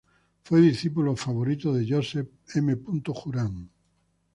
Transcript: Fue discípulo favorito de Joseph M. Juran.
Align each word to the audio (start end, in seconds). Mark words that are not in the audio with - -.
Fue 0.41 0.61
discípulo 0.61 1.15
favorito 1.15 1.71
de 1.75 1.85
Joseph 1.87 2.27
M. 2.55 2.75
Juran. 3.13 3.69